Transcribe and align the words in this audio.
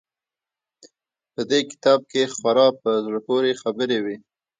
په 1.33 1.41
دې 1.49 1.59
کتاب 1.71 1.99
کښې 2.11 2.23
خورا 2.35 2.67
په 2.81 2.89
زړه 3.05 3.19
پورې 3.27 3.51
خبرې 3.61 3.99
وې. 4.05 4.17